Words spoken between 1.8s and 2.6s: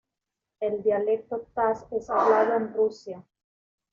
es hablado